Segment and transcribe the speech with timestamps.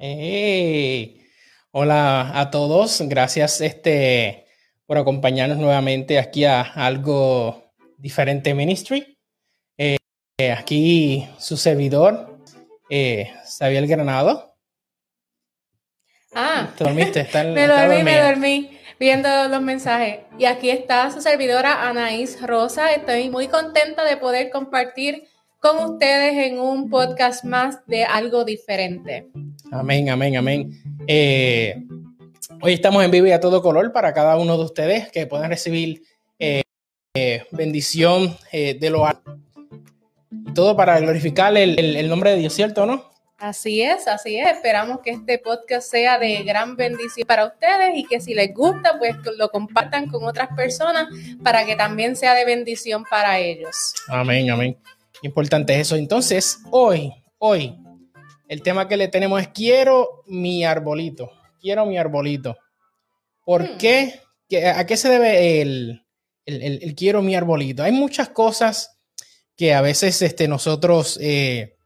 [0.00, 1.26] Hey,
[1.72, 4.46] hola a todos, gracias este,
[4.86, 9.18] por acompañarnos nuevamente aquí a algo diferente Ministry.
[9.76, 9.96] Eh,
[10.56, 12.38] aquí su servidor,
[12.88, 14.54] eh, Xavier Granado.
[16.32, 17.18] Ah, ¿Te dormiste?
[17.22, 20.20] Está- me está dormí, me dormí viendo los mensajes.
[20.38, 22.92] Y aquí está su servidora Anaís Rosa.
[22.92, 25.24] Estoy muy contenta de poder compartir
[25.58, 29.26] con ustedes en un podcast más de algo diferente.
[29.70, 30.70] Amén, amén, amén.
[31.06, 31.82] Eh,
[32.62, 35.50] hoy estamos en vivo y a todo color para cada uno de ustedes que puedan
[35.50, 36.02] recibir
[36.38, 36.62] eh,
[37.14, 39.36] eh, bendición eh, de lo alto.
[40.46, 43.04] Y Todo para glorificar el, el- el nombre de Dios, ¿cierto o no?
[43.38, 44.48] Así es, así es.
[44.48, 48.98] Esperamos que este podcast sea de gran bendición para ustedes y que si les gusta,
[48.98, 51.06] pues lo compartan con otras personas
[51.44, 53.94] para que también sea de bendición para ellos.
[54.08, 54.76] Amén, amén.
[55.22, 55.94] Importante es eso.
[55.94, 57.76] Entonces, hoy, hoy,
[58.48, 61.30] el tema que le tenemos es quiero mi arbolito.
[61.60, 62.56] Quiero mi arbolito.
[63.44, 63.78] ¿Por Hmm.
[63.78, 64.20] qué?
[64.48, 66.02] ¿Qué- ¿A qué se debe el,
[66.46, 67.82] el- el- el quiero mi arbolito?
[67.82, 68.98] Hay muchas cosas
[69.56, 71.76] que a veces este, nosotros eh,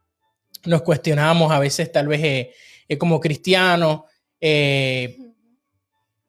[0.65, 2.53] nos cuestionamos, a veces tal vez eh,
[2.87, 4.01] eh, como cristianos.
[4.41, 5.17] eh,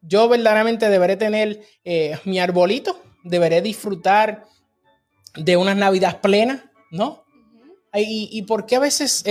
[0.01, 1.61] yo verdaderamente deberé tener
[2.25, 4.45] mi arbolito, deberé disfrutar
[5.35, 7.25] de unas navidades plenas, ¿no?
[7.93, 9.23] Y, y por qué a veces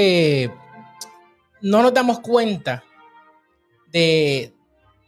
[1.65, 2.85] no nos damos cuenta
[3.91, 4.53] de,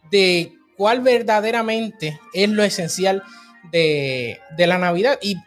[0.09, 3.21] de cuál verdaderamente es lo esencial
[3.71, 5.19] de, de la Navidad.
[5.21, 5.37] Y,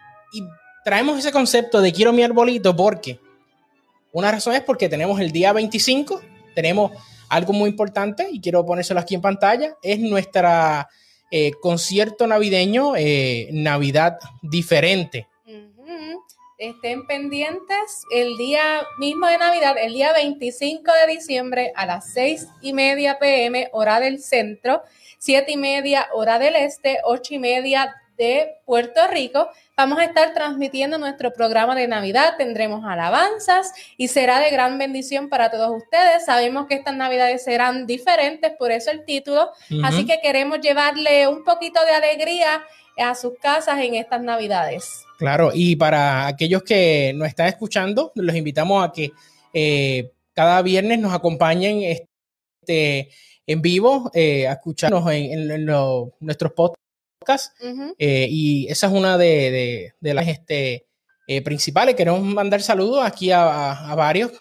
[0.83, 3.21] traemos ese concepto de quiero mi arbolito porque
[4.13, 6.23] una razón es porque tenemos el día 25,
[6.55, 6.93] tenemos
[7.29, 10.89] algo muy importante y quiero ponérselo aquí en pantalla, es nuestra
[11.31, 15.29] eh, concierto navideño, eh, Navidad diferente.
[16.61, 22.49] Estén pendientes el día mismo de Navidad, el día 25 de diciembre a las 6
[22.61, 24.83] y media pm, hora del centro,
[25.21, 29.49] 7 y media, hora del este, 8 y media de Puerto Rico.
[29.75, 35.31] Vamos a estar transmitiendo nuestro programa de Navidad, tendremos alabanzas y será de gran bendición
[35.31, 36.27] para todos ustedes.
[36.27, 39.51] Sabemos que estas Navidades serán diferentes, por eso el título.
[39.83, 42.63] Así que queremos llevarle un poquito de alegría
[42.99, 45.07] a sus casas en estas Navidades.
[45.21, 49.13] Claro, y para aquellos que nos están escuchando, los invitamos a que
[49.53, 53.11] eh, cada viernes nos acompañen este,
[53.47, 57.53] en vivo eh, a escucharnos en, en- en lo- nuestros podcasts.
[57.99, 60.87] Eh, y esa es una de, de- de las este,
[61.45, 61.95] principales.
[61.97, 64.33] Queremos mandar saludos aquí a, a- a varios.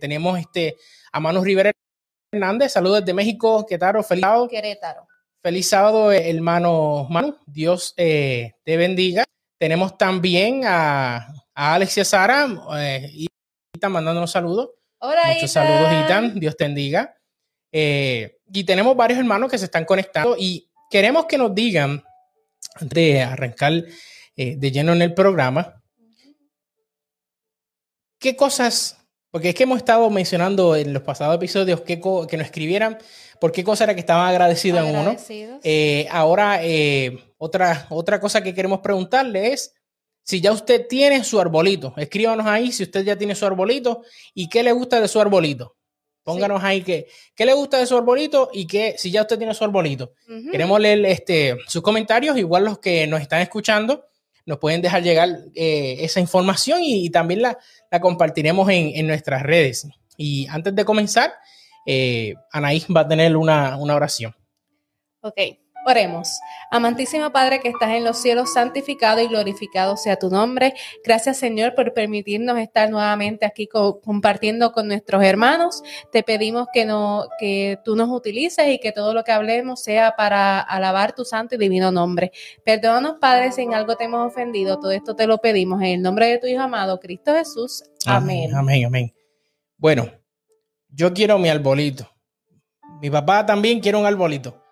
[0.00, 0.76] Tenemos este,
[1.12, 1.72] a Manu Rivera
[2.32, 3.66] Hernández, saludos desde México.
[3.68, 4.02] ¿Qué tal?
[4.02, 4.48] Feliz sábado.
[4.48, 5.06] Querétaro.
[5.42, 7.36] Feliz sábado, hermano Manu.
[7.44, 9.24] Dios te bendiga.
[9.62, 11.18] Tenemos también a,
[11.54, 12.48] a Alexia Sara
[12.80, 13.26] eh, y
[13.76, 14.70] Itan mandándonos saludos.
[14.98, 15.68] Hola, Muchos Ethan.
[15.68, 16.40] saludos, Itan.
[16.40, 17.16] Dios te bendiga.
[17.70, 22.02] Eh, y tenemos varios hermanos que se están conectando y queremos que nos digan,
[22.74, 23.72] antes de arrancar
[24.34, 25.80] eh, de lleno en el programa,
[28.18, 28.98] qué cosas,
[29.30, 32.98] porque es que hemos estado mencionando en los pasados episodios co- que nos escribieran
[33.42, 35.16] por qué cosa era que estaban agradecidos en uno.
[35.64, 39.74] Eh, ahora, eh, otra, otra cosa que queremos preguntarle es
[40.22, 41.92] si ya usted tiene su arbolito.
[41.96, 45.74] Escríbanos ahí si usted ya tiene su arbolito y qué le gusta de su arbolito.
[46.22, 49.54] Pónganos ahí que, qué le gusta de su arbolito y que si ya usted tiene
[49.54, 50.12] su arbolito.
[50.52, 54.06] Queremos leer este, sus comentarios, igual los que nos están escuchando,
[54.46, 57.58] nos pueden dejar llegar eh, esa información y, y también la,
[57.90, 59.88] la compartiremos en, en nuestras redes.
[60.16, 61.32] Y antes de comenzar,
[61.86, 64.34] eh, Anaís va a tener una, una oración.
[65.20, 65.36] Ok,
[65.86, 66.28] oremos.
[66.70, 70.74] Amantísimo Padre que estás en los cielos, santificado y glorificado sea tu nombre.
[71.04, 75.82] Gracias Señor por permitirnos estar nuevamente aquí co- compartiendo con nuestros hermanos.
[76.10, 80.14] Te pedimos que, no, que tú nos utilices y que todo lo que hablemos sea
[80.16, 82.32] para alabar tu santo y divino nombre.
[82.64, 84.78] Perdónanos Padre si en algo te hemos ofendido.
[84.80, 87.84] Todo esto te lo pedimos en el nombre de tu Hijo amado, Cristo Jesús.
[88.06, 88.54] Amén.
[88.54, 89.14] Amén, amén.
[89.76, 90.08] Bueno,
[90.92, 92.10] yo quiero mi arbolito.
[93.00, 94.62] Mi papá también quiere un arbolito.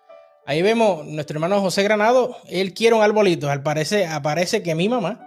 [0.45, 3.49] Ahí vemos nuestro hermano José Granado, él quiere un arbolito.
[3.49, 5.19] Al parece, aparece que mi mamá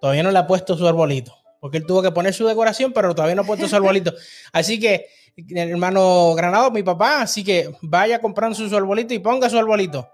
[0.00, 3.14] todavía no le ha puesto su arbolito, porque él tuvo que poner su decoración, pero
[3.14, 4.12] todavía no ha puesto su arbolito.
[4.52, 5.06] Así que,
[5.54, 10.08] hermano Granado, mi papá, así que vaya comprando su, su arbolito y ponga su arbolito.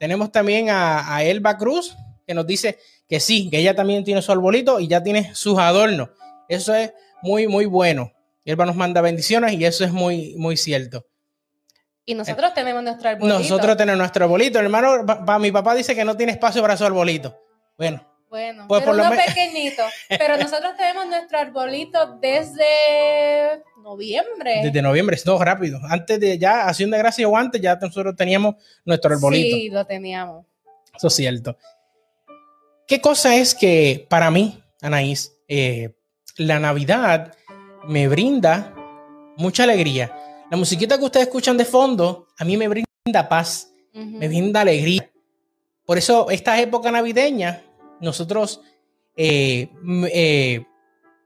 [0.00, 1.96] Tenemos también a, a Elba Cruz,
[2.26, 2.78] que nos dice
[3.08, 6.10] que sí, que ella también tiene su arbolito y ya tiene sus adornos.
[6.48, 6.92] Eso es
[7.22, 8.10] muy, muy bueno.
[8.44, 11.06] Elba nos manda bendiciones y eso es muy, muy cierto.
[12.06, 13.38] Y nosotros tenemos nuestro arbolito.
[13.38, 14.58] Nosotros tenemos nuestro arbolito.
[14.58, 17.38] Hermano, pa- pa- mi papá dice que no tiene espacio para su arbolito.
[17.78, 19.82] Bueno, Bueno, Pues pero por uno me- pequeñito.
[20.08, 24.60] Pero nosotros tenemos nuestro arbolito desde noviembre.
[24.62, 25.78] Desde noviembre, no, rápido.
[25.88, 29.56] Antes de ya, Acción de Gracia o antes, ya nosotros teníamos nuestro arbolito.
[29.56, 30.44] Sí, lo teníamos.
[30.94, 31.56] Eso es cierto.
[32.86, 35.94] ¿Qué cosa es que para mí, Anaís, eh,
[36.36, 37.34] la Navidad
[37.88, 38.74] me brinda
[39.36, 40.16] mucha alegría?
[40.50, 45.10] La musiquita que ustedes escuchan de fondo, a mí me brinda paz, me brinda alegría.
[45.84, 47.62] Por eso, esta época navideña,
[48.00, 48.60] nosotros
[49.16, 49.68] eh,
[50.12, 50.64] eh,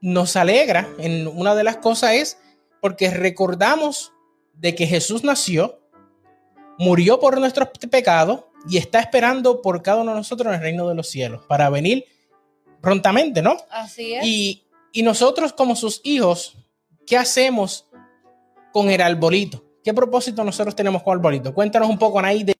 [0.01, 0.87] nos alegra.
[0.99, 2.37] En una de las cosas es
[2.81, 4.13] porque recordamos
[4.53, 5.79] de que Jesús nació,
[6.77, 10.87] murió por nuestros pecados y está esperando por cada uno de nosotros en el reino
[10.87, 12.05] de los cielos para venir
[12.81, 13.57] prontamente, ¿no?
[13.69, 14.25] Así es.
[14.25, 16.57] Y, y nosotros como sus hijos,
[17.05, 17.87] ¿qué hacemos
[18.71, 19.63] con el arbolito?
[19.83, 21.53] ¿Qué propósito nosotros tenemos con el arbolito?
[21.53, 22.55] Cuéntanos un poco, Anaí, de,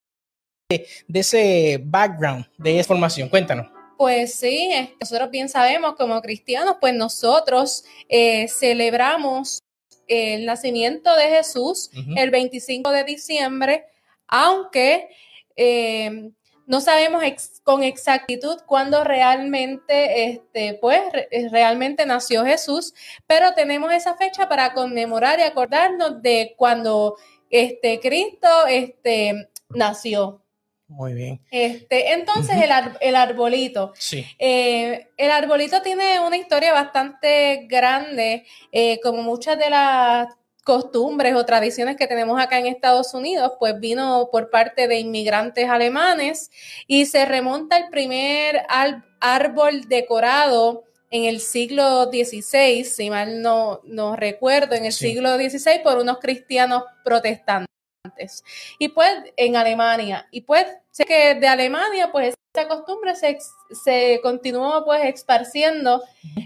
[0.69, 3.29] de, de ese background, de esa formación.
[3.29, 3.67] Cuéntanos.
[3.97, 4.71] Pues sí,
[5.01, 9.61] nosotros bien sabemos como cristianos, pues nosotros eh, celebramos
[10.07, 13.85] el nacimiento de Jesús el 25 de diciembre,
[14.27, 15.09] aunque
[15.57, 16.31] eh,
[16.69, 22.93] no sabemos ex- con exactitud cuándo realmente, este, pues, re- realmente nació Jesús,
[23.27, 27.17] pero tenemos esa fecha para conmemorar y acordarnos de cuando
[27.49, 30.43] este, Cristo este, nació.
[30.87, 31.39] Muy bien.
[31.51, 33.93] Este, entonces el, ar- el arbolito.
[33.95, 34.25] Sí.
[34.39, 40.27] Eh, el arbolito tiene una historia bastante grande, eh, como muchas de las
[40.69, 45.67] costumbres o tradiciones que tenemos acá en Estados Unidos, pues vino por parte de inmigrantes
[45.67, 46.51] alemanes
[46.85, 53.81] y se remonta el primer al- árbol decorado en el siglo XVI, si mal no,
[53.83, 55.07] no recuerdo, en el Sí.
[55.07, 58.43] siglo XVI por unos cristianos protestantes.
[58.77, 60.27] Y pues en Alemania.
[60.29, 66.01] Y pues sé que de Alemania, pues esta costumbre se, continuó pues esparciendo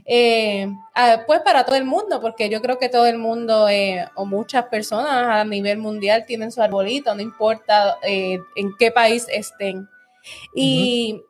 [0.06, 4.08] eh, a- pues para todo el mundo, porque yo creo que todo el mundo eh,
[4.16, 9.28] o muchas personas a nivel mundial tienen su arbolito, no importa eh, en qué país
[9.30, 9.88] estén.
[10.56, 11.22] Y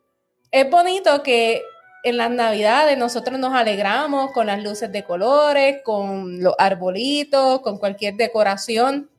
[0.51, 1.61] es bonito que
[2.03, 7.77] en las navidades nosotros nos alegramos con las luces de colores, con los arbolitos, con
[7.77, 9.09] cualquier decoración.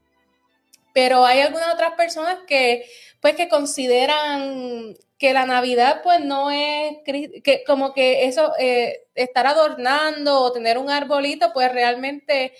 [0.92, 2.84] Pero hay algunas otras personas que,
[3.20, 9.46] pues, que consideran que la Navidad, pues, no es, que como que eso, eh, estar
[9.46, 12.52] adornando o tener un arbolito, pues, realmente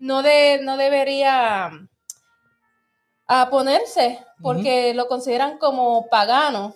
[0.00, 1.70] no, de, no debería
[3.26, 6.74] a ponerse, porque lo consideran como pagano.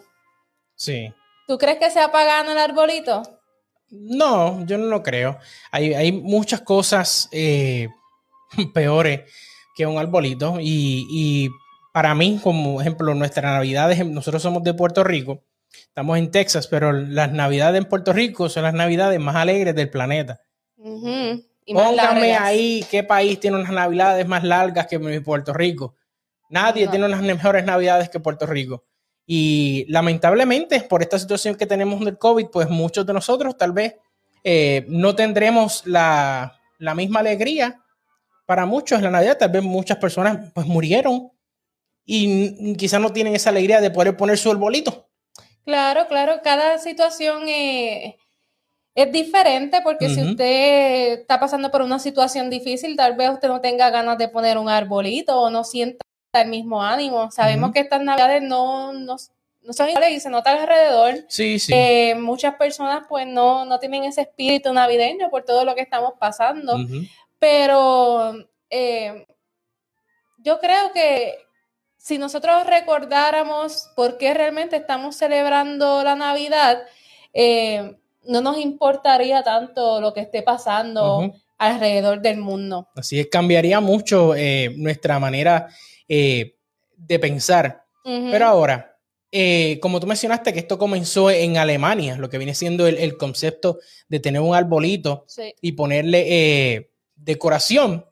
[0.75, 1.13] Sí.
[1.47, 3.23] ¿Tú crees que sea pagano el arbolito?
[3.89, 5.39] No, yo no lo creo.
[5.71, 7.89] Hay, hay muchas cosas eh,
[8.75, 9.23] peores
[9.75, 10.59] que un arbolito.
[10.61, 11.51] Y, y
[11.93, 16.93] para mí, como ejemplo, nuestras navidades, nosotros somos de Puerto Rico, estamos en Texas, pero
[16.93, 20.41] las navidades en Puerto Rico son las navidades más alegres del planeta.
[21.65, 25.95] Y Póngame ahí qué país tiene unas navidades más largas que Puerto Rico.
[26.51, 26.91] Nadie No.
[26.91, 28.85] tiene unas mejores navidades que Puerto Rico.
[29.27, 33.95] Y lamentablemente, por esta situación que tenemos del COVID, pues muchos de nosotros tal vez
[34.43, 37.81] eh, no tendremos la, la misma alegría.
[38.45, 41.31] Para muchos la Navidad, tal vez muchas personas pues murieron
[42.05, 45.09] y quizás no tienen esa alegría de poder poner su arbolito.
[45.65, 48.17] Claro, claro, cada situación eh,
[48.95, 53.61] es diferente porque si usted está pasando por una situación difícil, tal vez usted no
[53.61, 56.05] tenga ganas de poner un arbolito o no sienta
[56.35, 57.31] el mismo ánimo.
[57.31, 59.17] Sabemos que estas navidades no, no,
[59.63, 61.25] no son iguales y se nota alrededor.
[61.29, 61.73] Sí, sí.
[61.75, 66.15] Eh, muchas personas pues no, no tienen ese espíritu navideño por todo lo que estamos
[66.19, 66.77] pasando.
[67.39, 68.35] Pero
[68.69, 69.27] eh,
[70.39, 71.37] yo creo que
[72.03, 76.83] si nosotros recordáramos por qué realmente estamos celebrando la Navidad,
[77.33, 77.95] eh,
[78.25, 82.89] no nos importaría tanto lo que esté pasando alrededor del mundo.
[82.97, 85.69] Así es, cambiaría mucho eh, nuestra manera
[86.09, 86.57] eh,
[86.97, 87.85] de pensar.
[88.05, 88.97] Pero ahora,
[89.31, 93.17] eh, como tú mencionaste que esto comenzó en Alemania, lo que viene siendo el, el
[93.17, 93.79] concepto
[94.09, 95.55] de tener un arbolito Sí.
[95.61, 96.25] y ponerle
[96.75, 98.05] eh, decoración,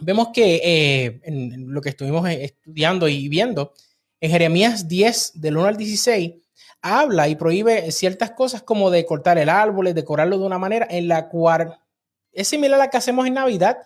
[0.00, 3.72] Vemos que eh, en, lo que estuvimos eh, estudiando y viendo,
[4.20, 6.32] en Jeremías 10, del 1 al 16,
[6.82, 11.08] habla y prohíbe ciertas cosas como de cortar el árbol, decorarlo de una manera en
[11.08, 11.78] la cual
[12.32, 13.78] es similar a la que hacemos en Navidad,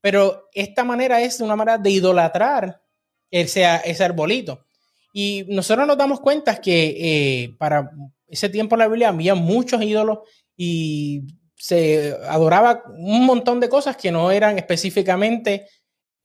[0.00, 2.82] pero esta manera es una manera de idolatrar
[3.30, 4.64] ese, ese arbolito.
[5.12, 7.90] Y nosotros nos damos cuenta que eh, para
[8.26, 10.18] ese tiempo en la Biblia había muchos ídolos
[10.56, 11.22] y
[11.56, 15.66] se adoraba un montón de cosas que no eran específicamente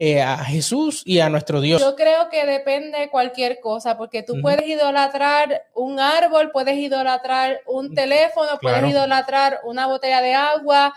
[0.01, 1.81] eh, a Jesús y a nuestro Dios.
[1.81, 7.59] Yo creo que depende de cualquier cosa, porque tú puedes idolatrar un árbol, puedes idolatrar
[7.67, 10.93] un teléfono, puedes idolatrar una botella de agua,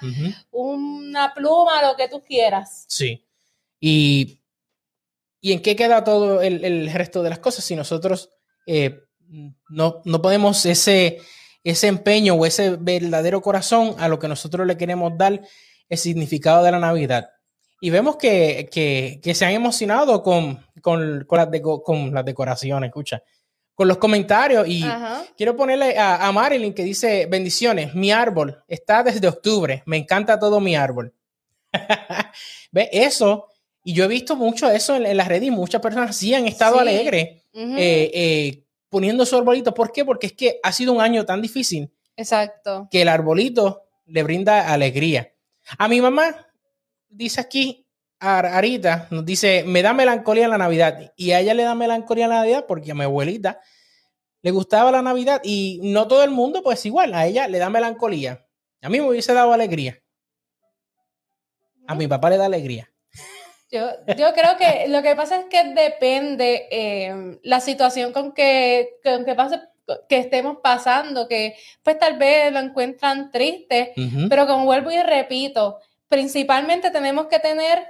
[0.53, 2.85] una pluma, lo que tú quieras.
[2.87, 3.27] Sí.
[3.81, 4.39] Y,
[5.41, 8.31] ¿y en qué queda todo el, resto de las cosas si nosotros
[8.67, 9.01] eh,
[9.69, 11.19] no, no podemos ese,
[11.65, 15.41] ese empeño o ese verdadero corazón a lo que nosotros le queremos dar
[15.89, 17.31] el significado de la Navidad?
[17.81, 18.69] Y vemos que,
[19.35, 23.23] se han emocionado con, con, las con, las decoraciones, escucha,
[23.75, 24.69] con los comentarios.
[24.69, 24.85] Y
[25.37, 30.61] quiero ponerle a, Marilyn que dice, bendiciones, mi árbol está desde octubre, me encanta todo
[30.61, 31.13] mi árbol.
[32.71, 32.89] ¿Ve?
[32.93, 33.49] Eso,
[33.83, 36.79] y yo he visto mucho eso en, las redes y muchas personas sí han estado
[36.79, 38.62] alegres eh, eh,
[38.93, 39.73] poniendo su arbolito.
[39.73, 40.05] ¿Por qué?
[40.05, 41.91] Porque es que ha sido un año tan difícil.
[42.15, 42.89] Exacto.
[42.91, 45.33] Que el arbolito le brinda alegría.
[45.79, 46.47] A mi mamá
[47.09, 51.11] dice aquí, Arita, nos dice, me da melancolía en la Navidad.
[51.17, 53.61] Y a ella le da melancolía en la Navidad porque a mi abuelita
[54.43, 57.71] le gustaba la Navidad y no todo el mundo, pues igual, a ella le da
[57.71, 58.47] melancolía.
[58.83, 60.03] A mí me hubiese dado alegría.
[61.87, 62.92] A mi papá le da alegría.
[63.73, 63.89] Yo,
[64.19, 69.25] yo creo que lo que pasa es que depende eh, la situación con que, con
[69.25, 69.63] que pase
[70.09, 73.95] que estemos pasando, que pues tal vez lo encuentran triste,
[74.29, 77.83] pero como vuelvo y repito, principalmente tenemos que tener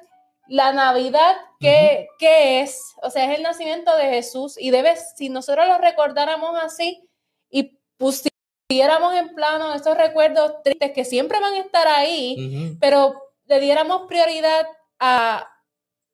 [0.49, 5.67] la Navidad, que, es, o sea, es el nacimiento de Jesús y debe, si nosotros
[5.67, 7.09] lo recordáramos así
[7.51, 13.61] y pusiéramos en plano esos recuerdos tristes que siempre van a estar ahí, pero le
[13.61, 14.67] diéramos prioridad
[14.99, 15.52] a,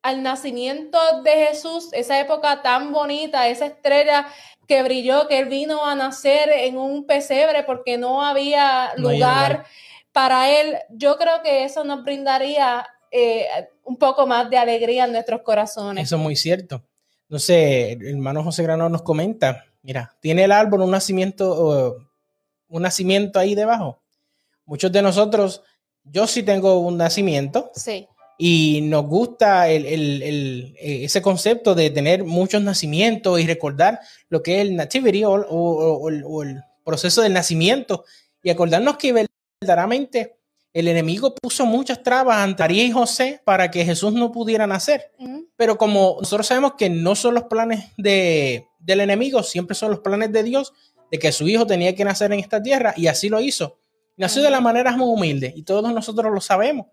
[0.02, 4.26] al nacimiento de Jesús, esa época tan bonita, esa estrella
[4.66, 9.64] que brilló, que él vino a nacer en un pesebre porque no había lugar
[10.12, 13.46] para él, yo creo que eso nos brindaría eh,
[13.84, 16.04] un poco más de alegría en nuestros corazones.
[16.04, 16.82] Eso es muy cierto.
[17.28, 21.96] No sé, el hermano José Grano nos comenta, mira, tiene el árbol un nacimiento,
[22.68, 24.02] un nacimiento ahí debajo.
[24.64, 25.62] Muchos de nosotros,
[26.04, 27.70] yo sí tengo un nacimiento.
[27.74, 28.08] Sí.
[28.40, 34.56] Y nos gusta el, eh, ese concepto de tener muchos nacimientos y recordar lo que
[34.56, 38.04] es el nativity o, el proceso del nacimiento
[38.42, 39.26] y acordarnos que
[39.60, 40.36] verdaderamente
[40.72, 45.12] el enemigo puso muchas trabas ante María y José para que Jesús no pudiera nacer.
[45.56, 50.00] Pero como nosotros sabemos que no son los planes de, del enemigo, siempre son los
[50.00, 50.72] planes de Dios,
[51.10, 53.80] de que su hijo tenía que nacer en esta tierra y así lo hizo.
[54.16, 56.86] Nació de la manera muy humilde y todos nosotros lo sabemos,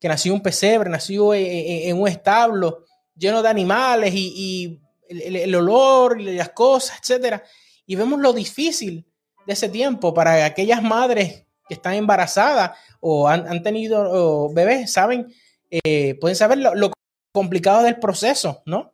[0.00, 2.84] que nació un pesebre, nació en, un establo
[3.16, 7.42] lleno de animales y, el, el, olor y las cosas, etcétera.
[7.86, 9.06] Y vemos lo difícil
[9.46, 15.32] de ese tiempo para aquellas madres que están embarazadas o han, tenido bebés, saben,
[15.70, 16.92] eh, pueden saber lo,
[17.32, 18.92] complicado del proceso, ¿no?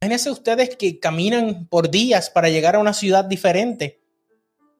[0.00, 4.00] Imagínense ustedes que caminan por días para llegar a una ciudad diferente.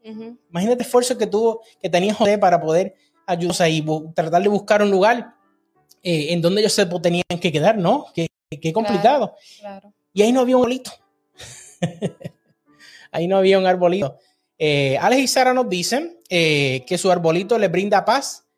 [0.05, 2.95] Imagínate el esfuerzo que tuvo, que tenía José para poder
[3.29, 5.35] ayudar y tratar de buscar un lugar
[6.03, 8.07] eh, en donde ellos se tenían que quedar, ¿no?
[8.15, 8.29] Qué,
[8.73, 9.35] complicado.
[10.13, 10.91] Y ahí no había un arbolito.
[13.13, 14.19] ahí no había un arbolito.
[14.59, 18.49] Eh, Alex y Sara nos dicen eh, que su arbolito le brinda paz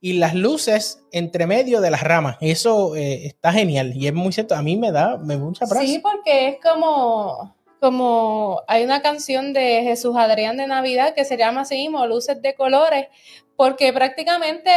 [0.00, 2.38] y las luces entre medio de las ramas.
[2.40, 4.54] Eso eh, está genial y es muy cierto.
[4.54, 5.78] A mí me da me mucha paz.
[5.80, 11.36] Sí, porque es como, como hay una canción de Jesús Adrián de Navidad que se
[11.36, 13.08] llama así mismo, Luces de Colores,
[13.60, 14.70] porque prácticamente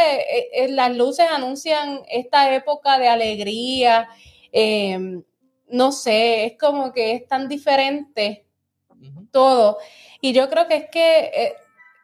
[0.68, 4.10] las luces anuncian esta época de alegría.
[5.68, 8.44] no sé, es como que es tan diferente
[9.30, 9.78] todo.
[10.20, 11.54] Y yo creo que es que eh,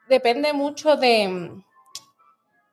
[0.08, 1.50] depende mucho de,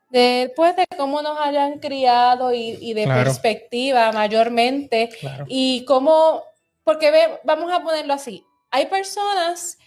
[0.10, 5.10] de, pues, de cómo nos hayan criado y, de perspectiva mayormente.
[5.48, 6.46] Y cómo,
[6.86, 9.78] porque ve, vamos a ponerlo así, hay personas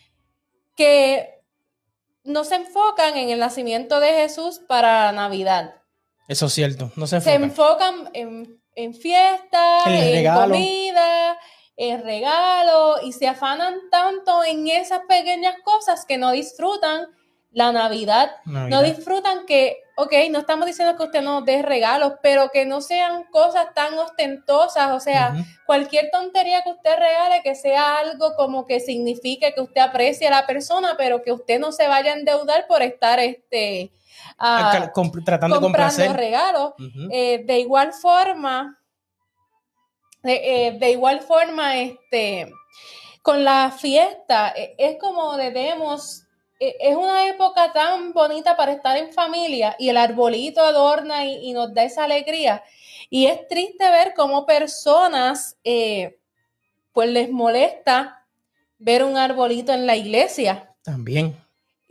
[0.76, 1.39] que
[2.24, 5.74] no se enfocan en el nacimiento de Jesús para Navidad.
[6.28, 7.40] Eso es cierto, no se enfocan.
[7.40, 11.38] Se enfocan en, en fiestas, en comida,
[11.76, 17.06] el regalo y se afanan tanto en esas pequeñas cosas que no disfrutan
[17.52, 22.50] la Navidad, no disfrutan que, ok, no estamos diciendo que usted no dé regalos, pero
[22.50, 25.34] que no sean cosas tan ostentosas, o sea,
[25.66, 30.30] cualquier tontería que usted regale, que sea algo como que signifique que usted aprecie a
[30.30, 33.92] la persona, pero que usted no se vaya a endeudar por estar este...
[34.38, 34.90] Ah,
[35.24, 36.12] tratando de complacer.
[36.12, 36.74] regalos.
[37.10, 38.78] Eh, de igual forma,
[40.22, 42.52] eh, de igual forma, este,
[43.22, 46.24] con la fiesta, e, es como debemos,
[46.60, 51.72] es una época tan bonita para estar en familia y el arbolito adorna y, nos
[51.72, 52.62] da esa alegría.
[53.08, 56.18] Y es triste ver cómo personas, eh,
[56.92, 58.26] pues les molesta
[58.78, 60.74] ver un arbolito en la iglesia.
[60.82, 61.34] También.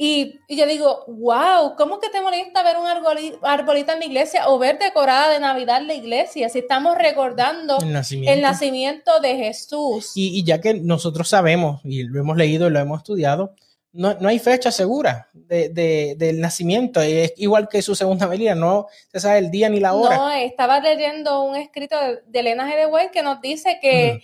[0.01, 4.57] Y, yo digo, wow, ¿cómo que te molesta ver un arbolito, en la iglesia o
[4.57, 10.11] ver decorada de Navidad la iglesia si estamos recordando el nacimiento, de Jesús?
[10.15, 13.55] Y, ya que nosotros sabemos y lo hemos leído y lo hemos estudiado,
[13.91, 17.01] no, hay fecha segura de, del nacimiento.
[17.01, 20.17] Es igual que su segunda venida, no se sabe el día ni la hora.
[20.17, 22.75] No, estaba leyendo un escrito de, Elena G.
[22.75, 24.23] de Way que nos dice que,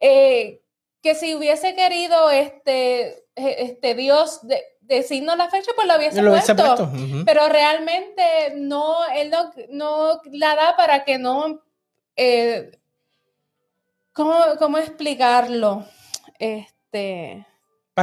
[0.00, 0.60] eh,
[1.00, 6.90] que si hubiese querido este, este Dios de, decirnos la fecha, pues lo hubiese puesto.
[7.24, 9.32] Pero realmente no, él
[9.70, 11.62] no, la da para que no.
[12.16, 12.78] Eh,
[14.12, 15.86] ¿cómo, explicarlo?
[16.38, 17.46] Este.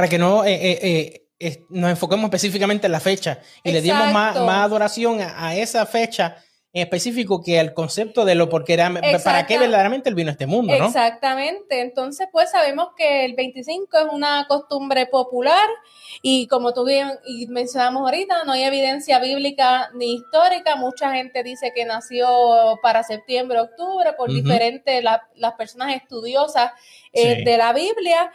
[0.00, 4.34] Para que no eh, eh, nos enfoquemos específicamente en la fecha y le dimos más,
[4.34, 6.38] adoración a, esa fecha
[6.72, 8.90] en específico que el concepto de lo porque era,
[9.22, 10.86] para qué verdaderamente él vino a este mundo, ¿no?
[10.86, 11.82] Exactamente.
[11.82, 15.68] Entonces, pues sabemos que el 25 es una costumbre popular
[16.22, 20.76] y como tú bien y mencionamos ahorita, no hay evidencia bíblica ni histórica.
[20.76, 26.72] Mucha gente dice que nació para septiembre, octubre, por diferentes las personas estudiosas
[27.12, 28.30] eh, de la Biblia,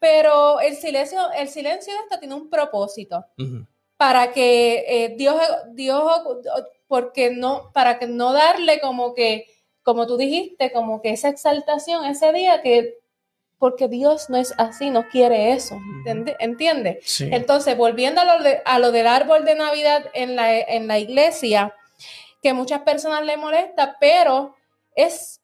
[0.00, 3.24] pero el silencio, el silencio de esto tiene un propósito.
[3.96, 5.40] Para que eh, Dios,
[5.74, 6.22] Dios
[6.88, 9.46] porque no, para que no darle como que,
[9.82, 12.96] como tú dijiste, como que esa exaltación ese día que
[13.58, 17.20] porque Dios no es así, no quiere eso, ¿entiendes?
[17.20, 21.74] Entonces, volviendo a lo, a lo, del árbol de Navidad en la, en la iglesia,
[22.42, 24.54] que muchas personas le molesta, pero
[24.94, 25.39] es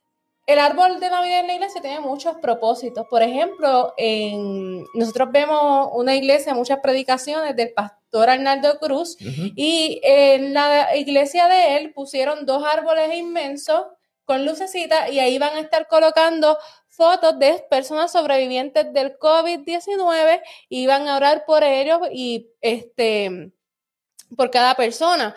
[0.47, 3.07] el árbol de Navidad en la iglesia tiene muchos propósitos.
[3.11, 10.55] Por ejemplo, en, nosotros vemos una iglesia, muchas predicaciones del pastor Arnaldo Cruz, y en
[10.55, 13.83] la iglesia de él pusieron dos árboles inmensos
[14.25, 20.87] con lucecita y ahí van a estar colocando fotos de personas sobrevivientes del COVID-19 y
[20.87, 23.53] van a orar por ellos y este
[24.37, 25.35] por cada persona.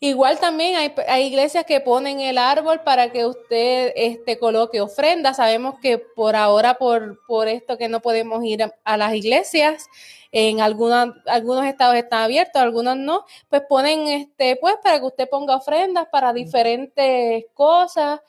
[0.00, 5.34] Igual también hay, hay, iglesias que ponen el árbol para que usted este, coloque ofrenda.
[5.34, 9.88] Sabemos que por ahora, por, por esto que no podemos ir a, las iglesias,
[10.30, 15.28] en algunos, algunos estados están abiertos, algunos no, pues ponen este, pues para que usted
[15.28, 18.20] ponga ofrendas para diferentes cosas,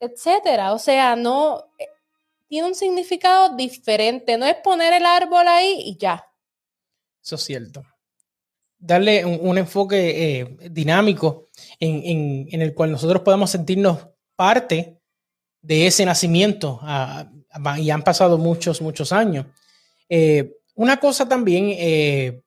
[0.00, 0.72] etcétera.
[0.72, 1.86] O sea, no eh,
[2.48, 4.36] tiene un significado diferente.
[4.36, 6.26] No es poner el árbol ahí y ya.
[7.22, 7.84] Eso es cierto
[8.78, 11.48] darle un, enfoque eh, dinámico
[11.80, 14.98] en, el cual nosotros podamos sentirnos parte
[15.60, 17.28] de ese nacimiento ah,
[17.78, 19.46] y han pasado muchos, muchos años.
[20.08, 22.40] Eh, una cosa también, eh,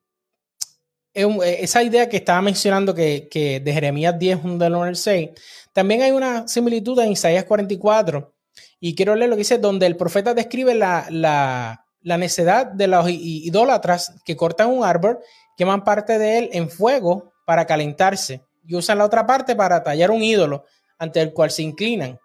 [1.12, 5.30] esa idea que estaba mencionando que, de Jeremías 10, 1 del 6,
[5.74, 8.34] también hay una similitud en Isaías 44
[8.80, 12.86] y quiero leer lo que dice, donde el profeta describe la, la, la necedad de
[12.88, 15.18] los idólatras que cortan un árbol
[15.56, 20.10] queman parte de él en fuego para calentarse y usan la otra parte para tallar
[20.10, 20.64] un ídolo
[20.98, 22.18] ante el cual se inclinan.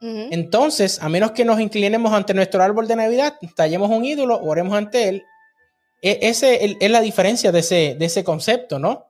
[0.00, 4.76] Entonces, a menos que nos inclinemos ante nuestro árbol de Navidad, tallemos un ídolo, oremos
[4.76, 5.24] ante él.
[6.02, 9.06] E, ese es la diferencia de ese, de ese concepto, ¿no?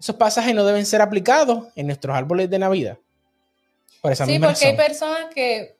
[0.00, 2.96] Esos pasajes no deben ser aplicados en nuestros árboles de Navidad.
[4.02, 5.76] sí, porque hay personas que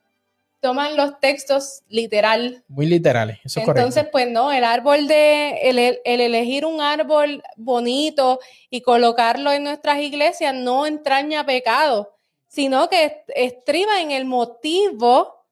[0.63, 2.63] toman los textos literal.
[2.69, 8.39] Muy literales, eso es Entonces, pues no, el árbol de, el, elegir un árbol bonito
[8.71, 15.45] y colocarlo en nuestras iglesias no entraña pecado, sino que estriba en el motivo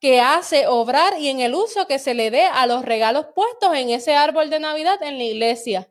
[0.00, 3.72] que hace obrar y en el uso que se le dé a los regalos puestos
[3.76, 5.88] en ese árbol de Navidad en la iglesia.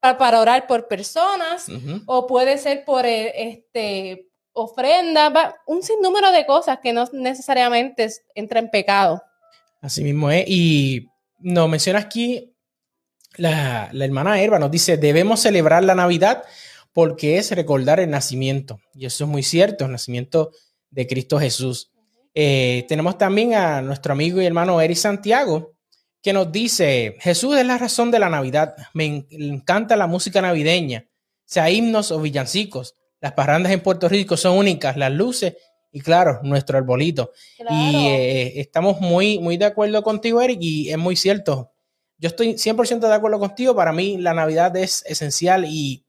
[0.00, 1.66] Para, orar por personas
[2.06, 8.58] o puede ser por eh, este ofrenda, un sinnúmero de cosas que no necesariamente entra
[8.58, 9.22] en pecado.
[9.82, 10.44] Así mismo es.
[10.48, 11.06] Y
[11.38, 12.56] nos menciona aquí
[13.36, 16.42] la, hermana Herba, nos dice, debemos celebrar la Navidad
[16.92, 18.80] porque es recordar el nacimiento.
[18.94, 20.52] Y eso es muy cierto, el nacimiento
[20.90, 21.92] de Cristo Jesús.
[22.34, 25.74] Eh, tenemos también a nuestro amigo y hermano Eric Santiago,
[26.22, 28.74] que nos dice, Jesús es la razón de la Navidad.
[28.94, 31.06] Me encanta la música navideña,
[31.44, 32.94] sea himnos o villancicos.
[33.20, 35.54] Las parrandas en Puerto Rico son únicas, las luces
[35.90, 37.32] y claro, nuestro arbolito.
[37.70, 41.72] Y eh, estamos muy, muy de acuerdo contigo, Eric, y es muy cierto.
[42.18, 43.74] Yo estoy 100% de acuerdo contigo.
[43.74, 46.04] Para mí la Navidad es esencial y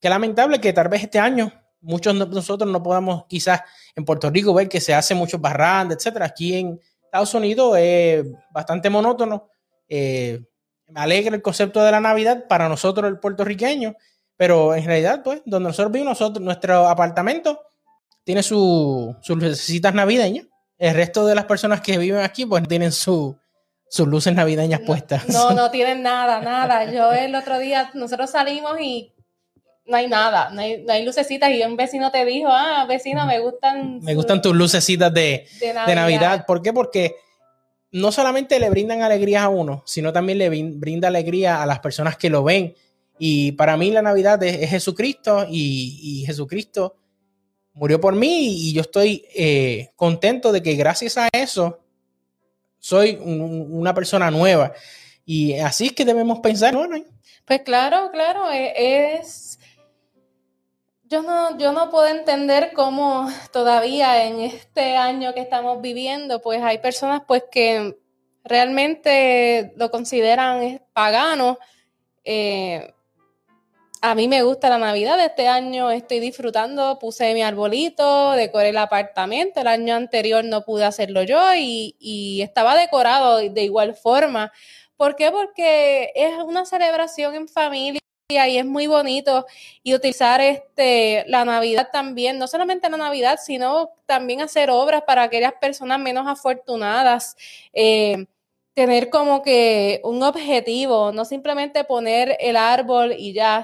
[0.00, 3.60] qué lamentable que tal vez este año muchos de nosotros no podamos quizás
[3.94, 6.26] en Puerto Rico ver que se hace muchos barrandas, etcétera.
[6.26, 9.48] Aquí en Estados Unidos es bastante monótono.
[9.88, 10.40] Eh,
[10.88, 13.94] me alegra el concepto de la Navidad para nosotros el puertorriqueño
[14.36, 17.60] pero en realidad, pues, donde nosotros vivimos, nosotros, nuestro apartamento,
[18.24, 20.46] tiene sus lucecitas navideñas.
[20.78, 23.36] El resto de las personas que viven aquí, pues tienen sus
[23.98, 25.28] luces navideñas puestas.
[25.28, 26.90] No, no tienen nada, nada.
[26.90, 29.12] Yo el otro día, nosotros salimos y
[29.86, 31.50] no hay nada, no hay, no hay, lucecitas.
[31.50, 34.00] Y un vecino te dijo, ah, vecino, me gustan.
[34.00, 36.46] Me gustan tus lucecitas de, de, Navidad.
[36.46, 36.72] ¿Por qué?
[36.72, 37.16] Porque
[37.90, 42.16] no solamente le brindan alegría a uno, sino también le brinda alegría a las personas
[42.16, 42.74] que lo ven.
[43.18, 46.96] Y para mí la Navidad es, Jesucristo y, Jesucristo
[47.74, 51.80] murió por mí y yo estoy eh, contento de que gracias a eso
[52.78, 54.72] soy una persona nueva.
[55.24, 56.86] Y así es que debemos pensar, ¿no?
[57.44, 59.58] Pues claro, claro, e, es
[61.12, 66.62] yo no, yo no puedo entender cómo todavía en este año que estamos viviendo, pues
[66.62, 67.98] hay personas pues que
[68.44, 71.58] realmente lo consideran pagano.
[72.24, 72.94] Eh,
[74.02, 78.78] a mí me gusta la Navidad, este año estoy disfrutando, puse mi arbolito, decoré el
[78.78, 84.52] apartamento, el año anterior no pude hacerlo yo y, y estaba decorado de igual forma.
[84.96, 85.30] ¿Por qué?
[85.30, 89.46] Porque es una celebración en familia y es muy bonito
[89.84, 95.22] y utilizar este la Navidad también, no solamente la Navidad, sino también hacer obras para
[95.22, 97.36] aquellas personas menos afortunadas,
[97.72, 98.26] eh,
[98.74, 103.62] tener como que un objetivo, no simplemente poner el árbol y ya.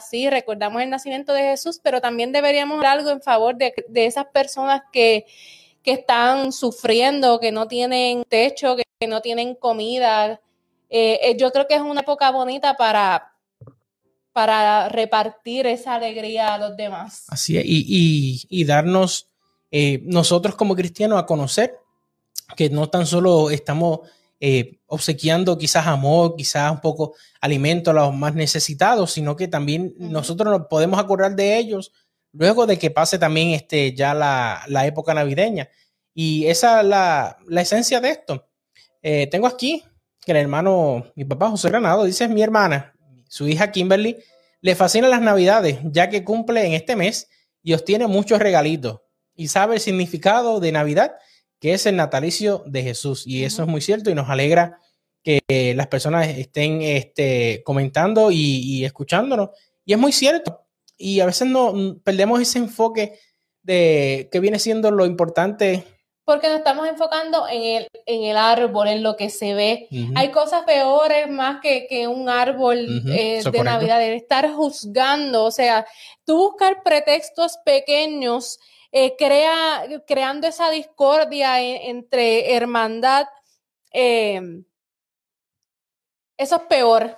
[0.00, 4.26] Sí, recordamos el nacimiento de Jesús, pero también deberíamos hacer algo en favor de, esas
[4.26, 5.26] personas que,
[5.82, 10.40] que, están sufriendo, que no tienen techo, que, no tienen comida.
[10.88, 13.32] Eh, eh, yo creo que es una época bonita para,
[14.32, 17.24] para repartir esa alegría a los demás.
[17.28, 19.28] Así es, y, darnos
[19.70, 21.78] eh, nosotros como cristianos a conocer
[22.56, 24.00] que no tan solo estamos
[24.40, 29.94] eh, obsequiando quizás amor, quizás un poco alimento a los más necesitados, sino que también
[29.98, 31.92] nosotros nos podemos acordar de ellos
[32.32, 35.68] luego de que pase también este, ya la, época navideña.
[36.14, 38.48] Y esa es la, esencia de esto.
[39.02, 39.84] Eh, tengo aquí
[40.20, 42.94] que el hermano, mi papá José Granado, dice es mi hermana,
[43.28, 44.16] su hija Kimberly
[44.60, 47.28] le fascinan las navidades, ya que cumple en este mes
[47.62, 49.00] y obtiene muchos regalitos
[49.34, 51.12] y sabe el significado de Navidad,
[51.60, 53.26] que es el natalicio de Jesús.
[53.26, 54.78] Y eso es muy cierto y nos alegra
[55.22, 55.40] que
[55.76, 59.50] las personas estén este, comentando y, escuchándonos.
[59.84, 60.64] Y es muy cierto.
[60.96, 63.18] Y a veces no perdemos ese enfoque
[63.62, 65.84] de que viene siendo lo importante
[66.30, 69.88] porque nos estamos enfocando en el, en el árbol, en lo que se ve.
[70.14, 75.50] Hay cosas peores más que, que un árbol eh, de Navidad, el estar juzgando, o
[75.50, 75.88] sea,
[76.24, 78.60] tú buscar pretextos pequeños,
[78.92, 83.26] eh, crea, creando esa discordia entre hermandad,
[83.92, 84.64] em,
[86.36, 87.16] eso es peor,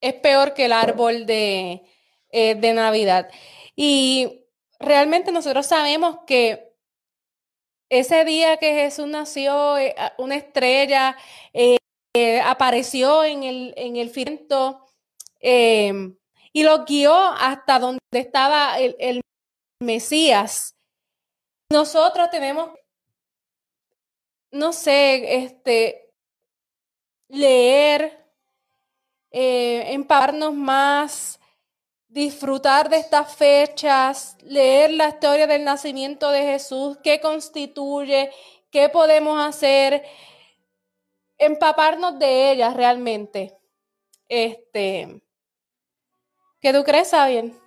[0.00, 1.82] es peor que el árbol de,
[2.30, 3.30] eh, de Navidad.
[3.76, 4.46] Y
[4.78, 6.72] realmente nosotros sabemos que
[7.88, 11.16] ese día que Jesús nació, eh, una estrella
[12.44, 14.12] apareció en el, en el
[15.40, 16.16] em,
[16.52, 19.22] y lo guió hasta donde estaba el, el
[19.80, 20.74] Mesías.
[21.72, 22.68] Nosotros tenemos,
[24.50, 26.12] no sé, este,
[27.28, 28.28] leer,
[29.30, 31.40] eh, empaparnos más,
[32.08, 38.30] disfrutar de estas fechas, leer la historia del nacimiento de Jesús, qué constituye,
[38.70, 40.04] qué podemos hacer,
[41.38, 43.56] empaparnos de ellas realmente.
[44.28, 45.22] Este,
[46.60, 47.58] ¿qué tú crees, Sabien?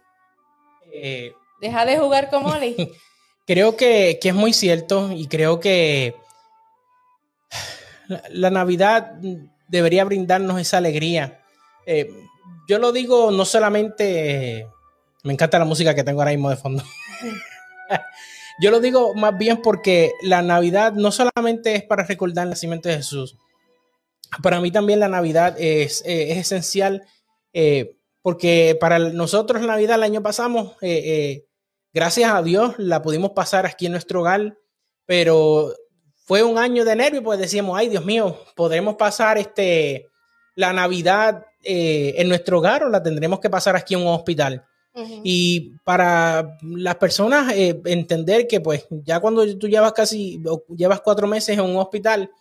[0.93, 2.75] Eh, Deja de jugar como Oli.
[3.45, 6.15] creo que, es muy cierto y creo que
[8.29, 9.13] la, Navidad
[9.67, 11.41] debería brindarnos esa alegría.
[11.85, 12.09] Eh,
[12.67, 14.67] yo lo digo no solamente,
[15.23, 16.83] me encanta la música que tengo ahora mismo de fondo.
[18.59, 22.89] yo lo digo más bien porque la Navidad no solamente es para recordar el nacimiento
[22.89, 23.37] de Jesús.
[24.41, 27.03] Para mí también la Navidad es, eh, esencial
[27.53, 31.45] eh, porque para nosotros la Navidad el año pasamos, eh,
[31.95, 34.57] gracias a Dios, la pudimos pasar aquí en nuestro hogar,
[35.05, 35.73] pero
[36.25, 40.05] fue un año de nervio, pues decíamos, ay Dios mío, podremos pasar este,
[40.55, 44.63] la Navidad eh, en nuestro hogar o la tendremos que pasar aquí en un hospital.
[45.25, 50.41] Y para las personas eh, entender que pues ya cuando tú llevas casi,
[50.73, 52.31] llevas cuatro meses en un hospital,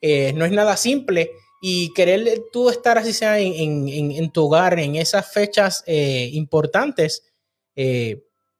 [0.00, 4.94] eh, no es nada simple y querer tú estar así sea en, tu hogar en
[4.94, 7.24] esas fechas importantes,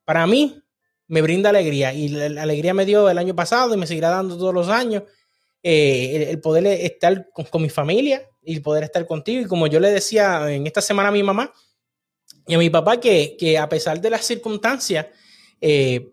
[0.07, 0.63] para mí
[1.09, 4.39] me brinda alegría y la, alegría me dio el año pasado y me seguirá dando
[4.39, 5.03] todos los años
[5.63, 9.43] el, poder estar con mi familia, y poder estar contigo.
[9.43, 11.53] Y como yo le decía en esta semana a mi mamá
[12.47, 15.07] y a mi papá, que, a pesar de las circunstancias,
[15.61, 16.13] eh,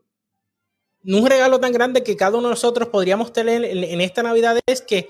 [1.06, 4.82] un regalo tan grande que cada uno de nosotros podríamos tener en, esta Navidad es
[4.82, 5.10] que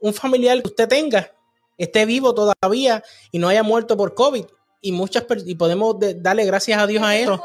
[0.00, 1.30] un familiar que usted tenga
[1.76, 4.46] esté vivo todavía y no haya muerto por COVID.
[4.80, 7.42] Y muchas y podemos darle gracias a Dios a eso.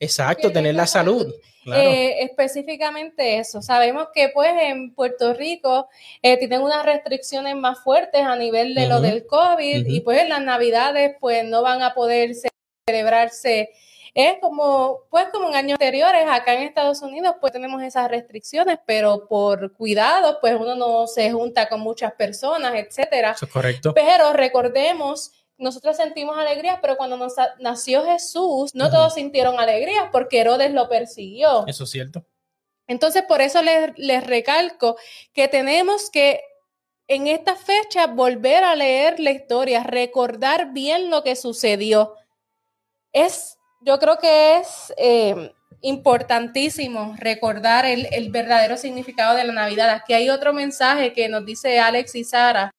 [0.00, 1.32] Exacto, tener la salud.
[1.66, 3.60] Eh, específicamente eso.
[3.60, 5.88] Sabemos que pues en Puerto Rico
[6.22, 10.30] eh, tienen unas restricciones más fuertes a nivel de lo del COVID y pues en
[10.30, 12.32] las navidades pues no van a poder
[12.86, 13.70] celebrarse
[14.18, 18.78] es como, pues como en años anteriores, acá en Estados Unidos, pues tenemos esas restricciones,
[18.84, 23.32] pero por cuidado, pues uno no se junta con muchas personas, etcétera.
[23.36, 23.94] Eso es correcto.
[23.94, 30.40] Pero recordemos nosotros sentimos alegría, pero cuando nos nació Jesús, no todos sintieron alegría porque
[30.40, 31.66] Herodes lo persiguió.
[31.66, 32.24] Eso es cierto.
[32.86, 34.96] Entonces, por eso les, les recalco
[35.34, 36.40] que tenemos que
[37.06, 42.14] en esta fecha volver a leer la historia, recordar bien lo que sucedió.
[43.12, 49.90] Es yo creo que es eh, importantísimo recordar el, verdadero significado de la Navidad.
[49.90, 52.70] Aquí hay otro mensaje que nos dice Alex y Sara.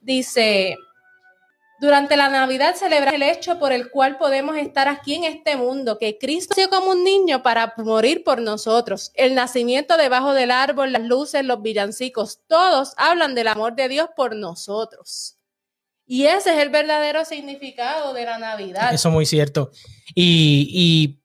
[0.00, 0.76] Dice,
[1.78, 5.98] durante la Navidad celebra el hecho por el cual podemos estar aquí en este mundo,
[5.98, 9.12] que Cristo nació como un niño para morir por nosotros.
[9.14, 14.08] El nacimiento debajo del árbol, las luces, los villancicos, todos hablan del amor de Dios
[14.16, 15.36] por nosotros.
[16.06, 18.94] Y ese es el verdadero significado de la Navidad.
[18.94, 19.70] Eso es muy cierto.
[20.14, 21.20] Y,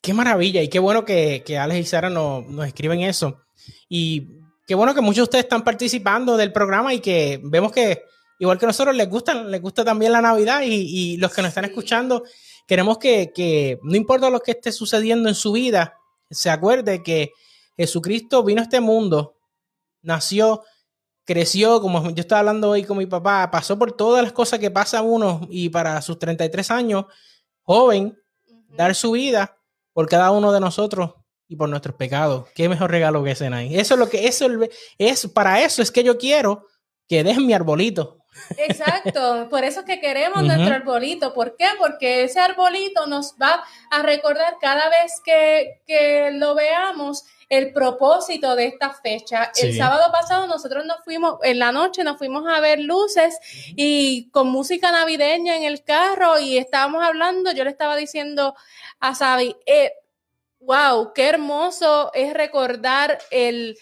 [0.00, 3.42] qué maravilla y qué bueno que, Alex y Sara nos, escriben eso.
[3.88, 4.28] Y
[4.66, 8.02] qué bueno que muchos de ustedes están participando del programa y que vemos que,
[8.44, 11.64] igual que nosotros, les gusta, les gusta también la Navidad y, los que nos están
[11.64, 12.24] escuchando,
[12.66, 15.98] queremos que, que no importa lo que esté sucediendo en su vida,
[16.30, 17.32] se acuerde que
[17.76, 19.36] Jesucristo vino a este mundo,
[20.02, 20.62] nació,
[21.24, 24.70] creció, como yo estaba hablando hoy con mi papá, pasó por todas las cosas que
[24.70, 27.06] pasa uno y para sus 33 años,
[27.62, 28.18] joven,
[28.68, 29.56] dar su vida
[29.92, 31.14] por cada uno de nosotros
[31.48, 32.48] y por nuestros pecados.
[32.54, 33.76] Qué mejor regalo que ese, Nay.
[33.76, 34.46] Eso es lo que eso
[34.98, 36.66] es para eso es que yo quiero
[37.08, 38.23] que dejen mi arbolito.
[38.56, 41.34] Exacto, por eso es que queremos nuestro arbolito.
[41.34, 41.66] ¿Por qué?
[41.78, 48.56] Porque ese arbolito nos va a recordar cada vez que, que lo veamos el propósito
[48.56, 49.52] de esta fecha.
[49.56, 53.38] El sábado pasado nosotros nos fuimos, en la noche nos fuimos a ver luces
[53.76, 58.54] y con música navideña en el carro y estábamos hablando, yo le estaba diciendo
[59.00, 59.92] a Sabi, eh,
[60.60, 63.76] wow, qué hermoso es recordar el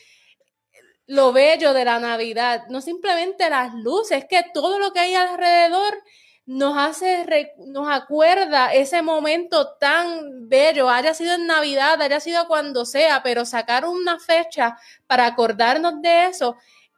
[1.12, 6.02] lo bello de la Navidad, no simplemente las luces, que todo lo que hay alrededor
[6.46, 12.86] nos hace, nos acuerda ese momento tan bello, haya sido en Navidad, haya sido cuando
[12.86, 16.56] sea, pero sacar una fecha para acordarnos de eso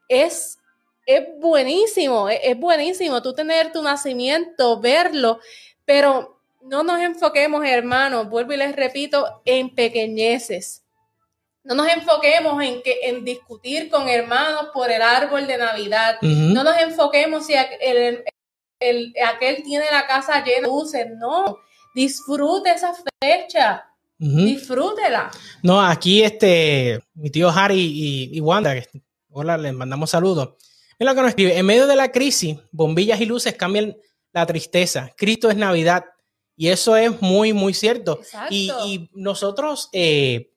[0.09, 0.61] es,
[1.07, 5.41] es buenísimo, es, buenísimo tú tener tu nacimiento, verlo,
[5.85, 10.84] pero no nos enfoquemos, hermanos, vuelvo y les repito, en pequeñeces.
[11.65, 16.19] No nos enfoquemos en, que, en discutir con hermanos por el árbol de Navidad.
[16.21, 18.23] No nos enfoquemos si el,
[18.81, 21.59] el, aquel tiene la casa llena de luces, no,
[21.95, 23.87] disfrute esa fecha.
[24.17, 25.31] Disfrútela.
[25.63, 28.75] No, aquí este, mi tío Harry y, Wanda,
[29.31, 30.55] hola, les mandamos saludos.
[30.99, 31.59] Es lo que nos escribe.
[31.59, 33.97] En medio de la crisis, bombillas y luces cambian
[34.33, 35.13] la tristeza.
[35.17, 36.05] Cristo es Navidad.
[36.57, 38.21] Y eso es muy, muy cierto.
[38.49, 40.54] Y, nosotros eh,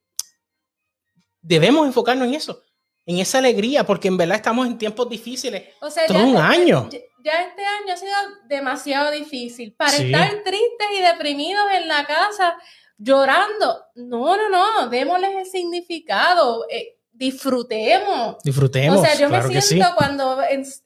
[1.47, 2.61] debemos enfocarnos en eso,
[3.05, 5.69] en esa alegría, porque en verdad estamos en tiempos difíciles.
[5.81, 6.89] O sea, todo un año
[7.27, 8.13] ya este año ha sido
[8.47, 9.73] demasiado difícil.
[9.73, 12.55] Para estar tristes y deprimidos en la casa,
[12.97, 13.83] llorando.
[13.95, 16.65] No, no, no, démosles el significado.
[16.69, 18.37] Eh, disfrutemos.
[18.43, 18.99] Disfrutemos.
[18.99, 20.39] O sea, yo me siento cuando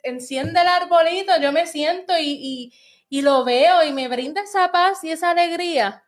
[0.04, 2.74] enciende el arbolito, yo me siento y,
[3.10, 6.04] y, lo veo y me brinda esa paz y esa alegría.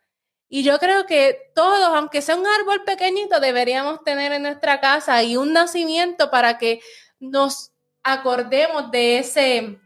[0.48, 5.22] Y yo creo que todos, aunque sea un árbol pequeñito, deberíamos tener en nuestra casa
[5.22, 6.80] y un nacimiento para que
[7.18, 9.78] nos acordemos de ese,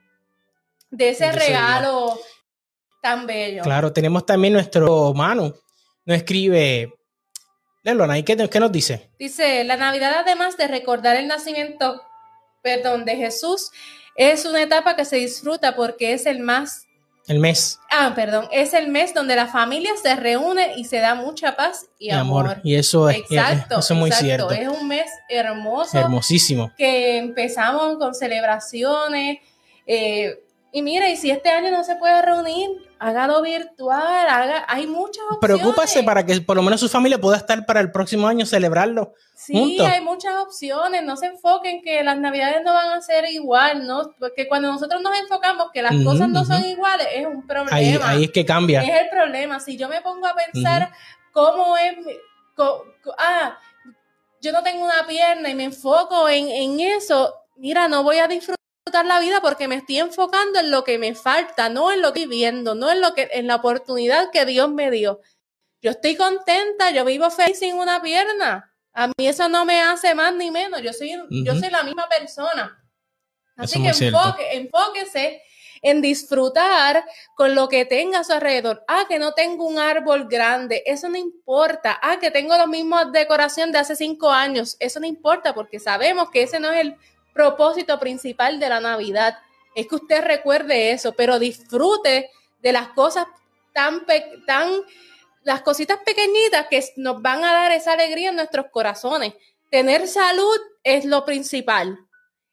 [0.90, 2.18] de ese regalo
[3.00, 3.62] tan bello.
[3.62, 5.54] Claro, tenemos también nuestro Manu,
[6.04, 6.92] nos escribe,
[7.82, 9.10] Lelona, ¿y qué, qué nos dice?
[9.18, 12.02] Dice, la Navidad además de recordar el nacimiento,
[12.62, 13.70] perdón, de Jesús,
[14.16, 16.87] es una etapa que se disfruta porque es el más
[17.28, 17.78] el mes.
[17.90, 18.48] Ah, perdón.
[18.50, 22.60] Es el mes donde la familia se reúne y se da mucha paz y, amor.
[22.64, 24.50] Y eso es, exacto, eso es muy cierto.
[24.50, 25.98] Es un mes hermoso.
[25.98, 26.72] Hermosísimo.
[26.76, 29.38] Que empezamos con celebraciones.
[29.86, 34.86] Eh, y mira, y si este año no se puede reunir, hágalo virtual, haga, hay
[34.86, 35.40] muchas opciones.
[35.40, 39.14] Preocúpase para que por lo menos su familia pueda estar para el próximo año celebrarlo.
[39.34, 43.86] Sí, hay muchas opciones, no se enfoquen que las navidades no van a ser igual,
[43.86, 44.10] ¿no?
[44.18, 48.06] Porque cuando nosotros nos enfocamos que las cosas no son iguales, es un problema.
[48.06, 48.82] Ahí, es que cambia.
[48.82, 49.60] Es el problema.
[49.60, 50.92] Si yo me pongo a pensar
[51.32, 51.96] cómo es
[53.18, 53.58] ah,
[54.40, 58.28] yo no tengo una pierna y me enfoco en, en eso, mira, no voy a
[58.28, 58.57] disfrutar
[58.92, 62.22] la vida porque me estoy enfocando en lo que me falta, no en lo que
[62.22, 65.20] estoy viendo, no en lo que, en la oportunidad que Dios me dio.
[65.80, 68.74] Yo estoy contenta, yo vivo feliz sin una pierna.
[68.92, 70.82] A mí eso no me hace más ni menos.
[70.82, 72.84] Yo soy, yo soy la misma persona.
[73.56, 75.42] Así que enfoque, enfóquese
[75.82, 77.04] en disfrutar
[77.36, 78.84] con lo que tenga a su alrededor.
[78.88, 81.98] Ah, que no tengo un árbol grande, eso no importa.
[82.02, 86.30] Ah, que tengo la misma decoración de hace cinco años, eso no importa porque sabemos
[86.30, 86.96] que ese no es el
[87.38, 89.38] propósito principal de la Navidad.
[89.76, 93.28] Es que usted recuerde eso, pero disfrute de las cosas
[93.72, 94.04] tan,
[94.44, 94.68] tan
[95.44, 99.34] las cositas pequeñitas que nos van a dar esa alegría en nuestros corazones.
[99.70, 102.00] Tener salud es lo principal.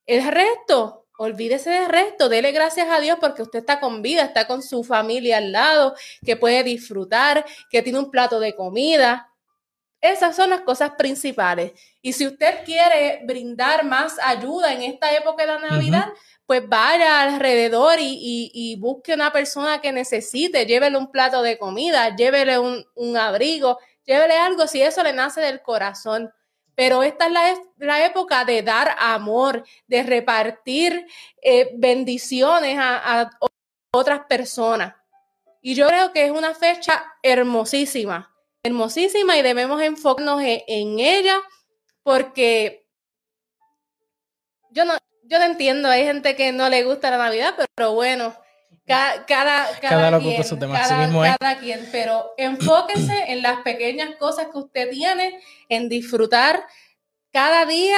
[0.06, 4.45] El resto, olvídese del resto, dele gracias a Dios porque usted está con vida, está
[4.45, 9.34] con su familia al lado, que puede disfrutar, que tiene un plato de comida.
[10.12, 11.72] Esas son las cosas principales.
[12.02, 16.10] Y si usted quiere brindar más ayuda en esta época de la Navidad,
[16.46, 22.60] pues vaya alrededor y, busque una persona que necesite, llévele un plato de comida, llévele
[22.60, 26.32] un, abrigo, llévele algo si eso le nace del corazón.
[26.76, 31.08] Pero esta es la, época de dar amor, de repartir
[31.41, 33.32] eh, bendiciones a,
[33.91, 34.94] otras personas.
[35.62, 38.35] Y yo creo que es una fecha hermosísima,
[38.65, 41.39] hermosísima y debemos enfocarnos en ella
[42.04, 42.88] porque
[44.71, 48.36] yo no, yo lo entiendo, hay gente que no le gusta la Navidad, pero bueno,
[48.86, 54.58] cada, cada, cada, quien, su tema, cada, quien, pero enfóquese en las pequeñas cosas que
[54.60, 56.63] usted tiene, en disfrutar
[57.32, 57.97] cada día,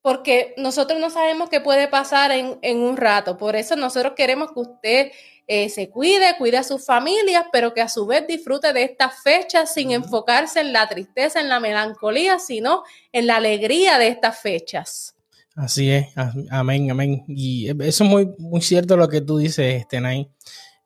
[0.00, 4.52] porque nosotros no sabemos qué puede pasar en, en un rato, por eso nosotros queremos
[4.52, 5.12] que usted
[5.50, 9.22] eh, se cuide, cuide a sus familias, pero que a su vez disfrute de estas
[9.22, 12.82] fechas sin enfocarse en la tristeza, en la melancolía, sino
[13.12, 15.14] en la alegría de estas fechas.
[15.56, 16.06] Así es,
[16.50, 17.24] amén, amén.
[17.26, 20.30] Y eso es muy, muy cierto lo que tú dices, este, Nay.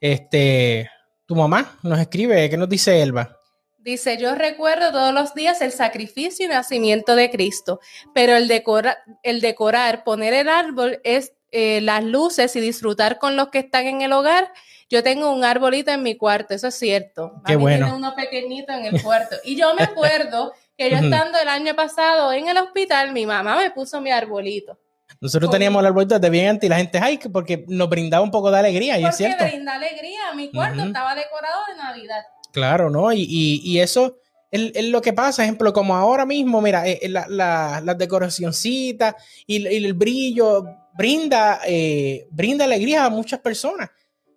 [0.00, 0.88] Este,
[1.26, 3.36] tu mamá nos escribe, ¿qué nos dice Elba?
[3.80, 7.80] Dice, yo recuerdo todos los días el sacrificio y nacimiento de Cristo,
[8.14, 13.36] pero el, decora, el decorar, poner el árbol es eh, las luces y disfrutar con
[13.36, 14.50] los que están en el hogar.
[14.90, 17.34] Yo tengo un arbolito en mi cuarto, eso es cierto.
[17.46, 17.86] Qué bueno.
[17.86, 19.36] Tiene uno pequeñito en el cuarto.
[19.44, 23.56] Y yo me acuerdo que yo estando el año pasado en el hospital, mi mamá
[23.56, 24.78] me puso mi arbolito.
[25.20, 28.30] Nosotros teníamos el arbolito de bien antes y la gente, ay, porque nos brindaba un
[28.30, 29.44] poco de alegría, y es cierto.
[29.44, 32.22] brinda alegría, mi cuarto estaba decorado de Navidad.
[32.52, 33.12] Claro, ¿no?
[33.12, 33.26] Y,
[33.62, 34.16] y, eso
[34.50, 39.14] es, lo que pasa, ejemplo, como ahora mismo, mira, eh, la, la, las decoracioncitas
[39.46, 40.64] y, el brillo
[40.96, 43.90] brinda, eh, brinda alegría a muchas personas.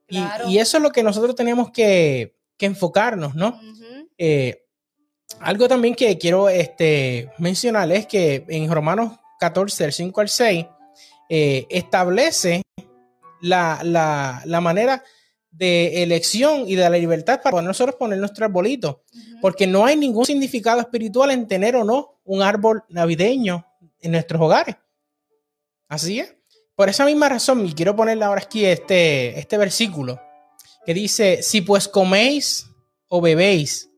[0.07, 3.59] Y, eso es lo que nosotros tenemos que, que enfocarnos, ¿no?
[5.39, 10.65] algo también que quiero este, mencionar es que en Romanos 14, del 5 al 6,
[11.29, 12.61] eh, establece
[13.41, 15.03] la, manera
[15.51, 19.03] de elección y de la libertad para nosotros poner nuestro arbolito,
[19.41, 23.65] porque no hay ningún significado espiritual en tener o no un árbol navideño
[24.01, 24.75] en nuestros hogares.
[25.87, 26.34] Así es.
[26.75, 30.21] Por esa misma razón, y quiero ponerle ahora aquí este, este versículo
[30.85, 32.69] que dice, si pues coméis
[33.07, 33.89] o bebéis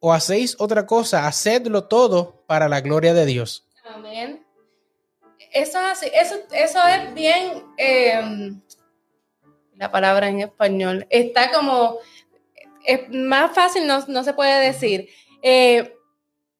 [0.00, 3.68] o hacéis otra cosa, hacedlo todo para la gloria de Dios.
[3.84, 4.44] Amén.
[5.52, 8.60] Eso es así, eso, eso es bien, em,
[9.76, 11.98] la palabra en español, está como,
[12.84, 15.10] es más fácil, no, no se puede decir.
[15.42, 15.94] Eh,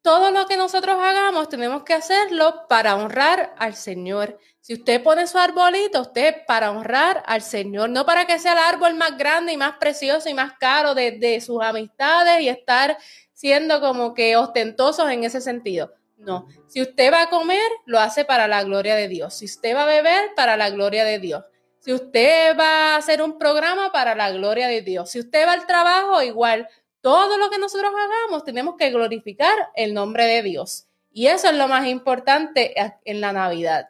[0.03, 4.39] todo lo que nosotros hagamos tenemos que hacerlo para honrar al Señor.
[4.63, 8.59] Si usted pone su arbolito, usted para honrar al Señor, no para que sea el
[8.59, 12.97] árbol más grande y más precioso y más caro de, de sus amistades y estar
[13.33, 15.93] siendo como que ostentosos en ese sentido.
[16.17, 19.35] No, si usted va a comer, lo hace para la gloria de Dios.
[19.35, 21.45] Si usted va a beber, para la gloria de Dios.
[21.81, 25.11] Si usted va a hacer un programa, para la gloria de Dios.
[25.11, 26.69] Si usted va al trabajo, igual.
[27.01, 30.87] Todo lo que nosotros hagamos, tenemos que glorificar el nombre de Dios.
[31.11, 33.89] Y eso es lo más importante en la Navidad.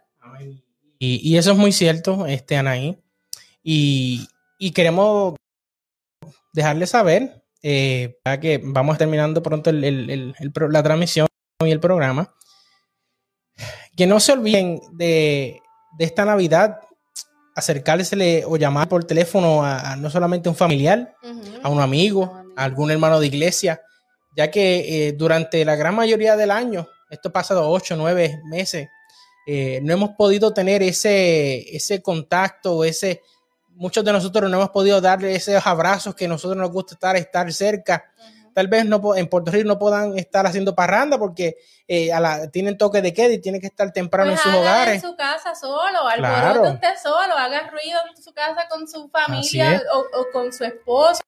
[1.05, 2.97] Y, eso es muy cierto, este Anaí.
[3.61, 5.35] Y, y queremos
[6.53, 11.27] dejarle saber eh, para que vamos terminando pronto la transmisión
[11.65, 12.33] y el programa,
[13.97, 15.61] que no se olviden de,
[15.99, 16.79] esta Navidad
[17.57, 21.17] acercársele o llamar por teléfono a, no solamente a un familiar,
[21.65, 23.81] a un amigo, a algún hermano de iglesia,
[24.37, 28.89] ya que eh, durante la gran mayoría del año, esto pasa de 8, 9 meses,
[29.47, 33.23] eh, no hemos podido tener ese, ese contacto, ese,
[33.71, 37.17] muchos de nosotros no hemos podido darle esos abrazos que a nosotros nos gusta estar,
[37.17, 38.13] estar cerca
[38.55, 41.57] tal vez no en Puerto Rico no puedan estar haciendo parranda porque
[41.89, 44.61] eh, a la, tienen toque de queda y tienen que estar temprano Pues en sus
[44.61, 44.95] hogares.
[44.97, 46.63] En su casa solo, al Claro.
[46.63, 51.21] usted solo, haga ruido en su casa con su familia o, o con su esposo,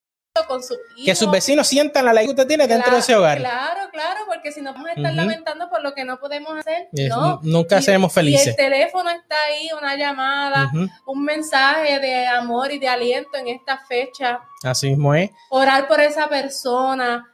[0.43, 1.05] con su hijo.
[1.05, 3.37] Que sus vecinos sientan la ley que usted tiene dentro de ese hogar.
[3.39, 6.89] Claro, claro, porque si no vamos a estar lamentando por lo que no podemos hacer,
[6.91, 7.39] Es- no.
[7.43, 8.47] Nunca Y- seremos Y felices.
[8.47, 10.71] el teléfono está ahí, una llamada,
[11.05, 14.41] un mensaje de amor y de aliento en esta fecha.
[14.63, 15.29] Así mismo es.
[15.49, 17.31] Orar por esa persona.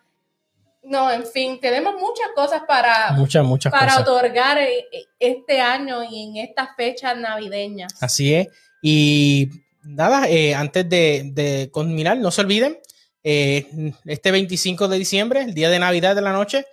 [0.83, 4.01] No, en fin, tenemos muchas cosas para, Muchas, muchas para cosas.
[4.01, 7.93] otorgar eh, eh, este año y en estas fechas navideñas.
[8.01, 8.47] Así es.
[8.81, 9.49] Y
[9.83, 12.79] nada, eh, antes de, de culminar, no se olviden,
[13.23, 16.65] eh, este 25 de diciembre, el día de Navidad de la noche,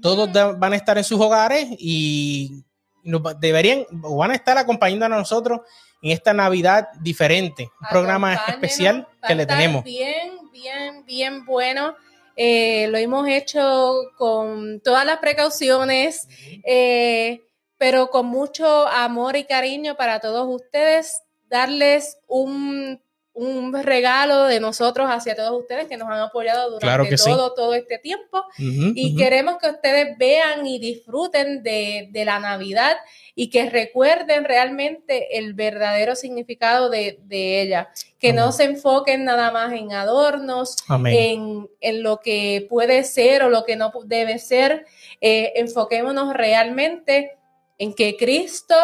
[0.00, 2.64] todos van a estar en sus hogares y
[3.02, 5.60] nos deberían o van a estar acompañando a nosotros
[6.02, 9.84] en esta Navidad diferente, un programa especial que le tenemos.
[9.84, 11.94] Bien, bien, bien bueno.
[12.36, 16.28] Eh, lo hemos hecho con todas las precauciones,
[16.64, 17.40] eh,
[17.78, 21.22] pero con mucho amor y cariño para todos ustedes.
[21.48, 23.00] Darles un,
[23.36, 27.30] un regalo de nosotros hacia todos ustedes que nos han apoyado durante Claro que sí.
[27.30, 28.42] todo, todo este tiempo.
[28.58, 32.96] Y queremos que ustedes vean y disfruten de, de la Navidad
[33.34, 37.90] y que recuerden realmente el verdadero significado de, de ella.
[38.18, 40.76] Que no se enfoquen nada más en adornos,
[41.06, 44.86] en, en lo que puede ser o lo que no debe ser.
[45.20, 47.36] Eh, enfoquémonos realmente
[47.78, 48.74] en que Cristo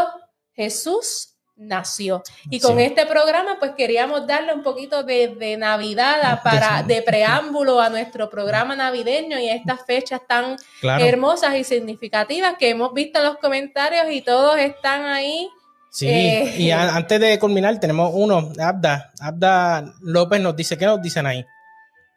[0.55, 1.32] Jesús
[1.67, 2.23] nació.
[2.51, 2.85] Y con Sí.
[2.85, 7.89] este programa, pues queríamos darle un poquito de, de Navidad a- para, de preámbulo a
[7.89, 11.05] nuestro programa navideño y a estas fechas tan Claro.
[11.05, 15.49] hermosas y significativas que hemos visto en los comentarios y todos están ahí.
[15.91, 19.13] Sí, Eh, y a- antes de culminar, tenemos uno, Abda.
[19.21, 21.45] Abda López nos dice, ¿qué nos dicen ahí?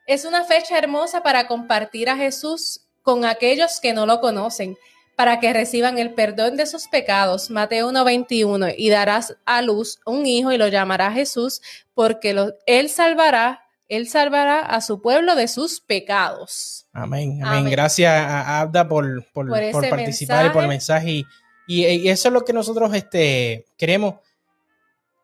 [0.08, 4.78] Es una fecha hermosa para compartir a Jesús con aquellos que no lo conocen,
[5.16, 7.50] para que reciban el perdón de sus pecados.
[7.50, 11.62] Mateo 1:21, y darás a luz un hijo y lo llamará Jesús,
[11.94, 16.88] porque lo- él salvará, él salvará a su pueblo de sus pecados.
[16.92, 17.60] Amén, amén.
[17.60, 17.72] Amén.
[17.72, 21.10] Gracias a Abda por, por, Por ese por participar y por el mensaje.
[21.12, 21.26] Y,
[21.68, 24.16] y- y eso es lo que nosotros este, queremos,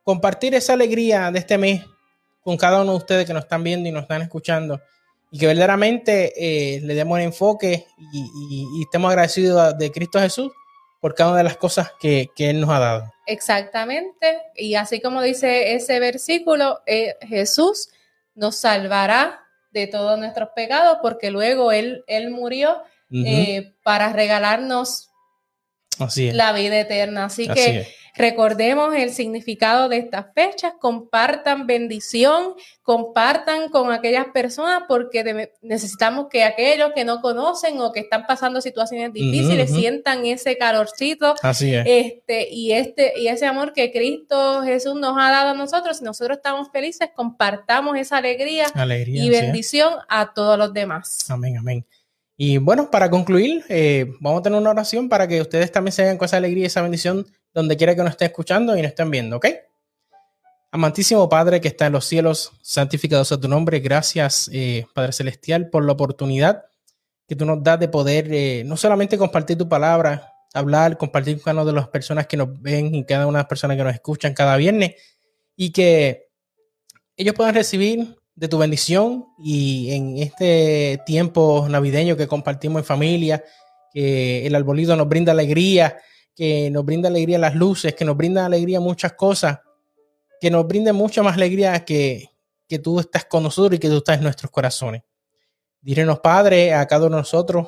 [0.03, 1.83] compartir esa alegría de este mes
[2.43, 4.81] con cada uno de ustedes que nos están viendo y nos están escuchando.
[5.31, 10.19] Y que verdaderamente eh, le demos el enfoque y, y- y estemos agradecidos de Cristo
[10.19, 10.51] Jesús
[10.99, 13.13] por cada una de las cosas que, que Él nos ha dado.
[13.25, 14.39] Exactamente.
[14.55, 17.89] Y así como dice ese versículo, eh, Jesús
[18.35, 19.39] nos salvará
[19.71, 22.81] de todos nuestros pecados, porque luego Él, él murió
[23.13, 25.09] eh, para regalarnos
[25.99, 26.35] Así es.
[26.35, 27.25] la vida eterna.
[27.25, 27.87] Así, así que es.
[28.15, 36.43] Recordemos el significado de estas fechas, compartan bendición, compartan con aquellas personas porque necesitamos que
[36.43, 41.83] aquellos que no conocen o que están pasando situaciones difíciles sientan ese calorcito Así es.
[41.87, 46.03] este y este y ese amor que Cristo Jesús nos ha dado a nosotros, si
[46.03, 49.23] nosotros estamos felices, compartamos esa alegría Alegría.
[49.23, 49.41] y es.
[49.41, 51.25] bendición a todos los demás.
[51.29, 51.85] Amén, amén.
[52.37, 56.01] Y bueno, para concluir, eh, vamos a tener una oración para que ustedes también se
[56.03, 58.89] vean con esa alegría y esa bendición donde quiera que nos estén escuchando y nos
[58.89, 59.47] estén viendo, ¿ok?
[60.71, 63.79] Amantísimo Padre que está en los cielos, santificado sea tu nombre.
[63.81, 66.63] Gracias, eh, Padre Celestial, por la oportunidad
[67.27, 71.43] que tú nos das de poder eh, no solamente compartir tu palabra, hablar, compartir con
[71.43, 73.83] cada una de las personas que nos ven y cada una de las personas que
[73.83, 74.95] nos escuchan cada viernes
[75.55, 76.29] y que
[77.15, 83.43] ellos puedan recibir de tu bendición y en este tiempo navideño que compartimos en familia,
[83.93, 85.97] que el arbolito nos brinda alegría,
[86.41, 89.59] que nos brinda alegría las luces, que nos brinda alegría muchas cosas,
[90.39, 92.31] que nos brinde mucha más alegría que,
[92.67, 95.03] que tú estás con nosotros y que tú estás en nuestros corazones.
[95.81, 97.67] Dírenos, Padre, a cada uno de nosotros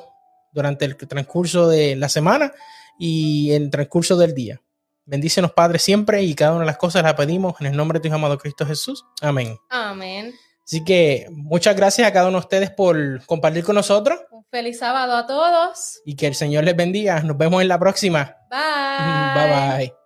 [0.50, 2.52] durante el transcurso de la semana
[2.98, 4.60] y el transcurso del día.
[5.04, 8.08] Bendícenos, Padre, siempre y cada una de las cosas las pedimos en el nombre de
[8.08, 9.04] tu amado Cristo Jesús.
[9.20, 9.56] Amén.
[9.70, 10.34] Amén.
[10.64, 14.18] Así que muchas gracias a cada uno de ustedes por compartir con nosotros
[14.54, 16.00] feliz sábado a todos.
[16.06, 17.20] y que el Señor les bendiga.
[17.22, 18.36] Nos vemos en la próxima.
[18.48, 19.34] Bye.
[19.34, 20.03] Bye bye.